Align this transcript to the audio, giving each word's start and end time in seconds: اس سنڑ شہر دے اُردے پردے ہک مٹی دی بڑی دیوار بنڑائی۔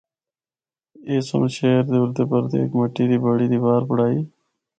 اس 1.09 1.23
سنڑ 1.29 1.47
شہر 1.57 1.81
دے 1.91 1.95
اُردے 2.01 2.23
پردے 2.29 2.57
ہک 2.63 2.71
مٹی 2.79 3.03
دی 3.09 3.17
بڑی 3.23 3.45
دیوار 3.51 3.81
بنڑائی۔ 3.87 4.19